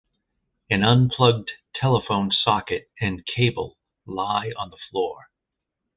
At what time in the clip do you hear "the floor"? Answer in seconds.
4.71-5.29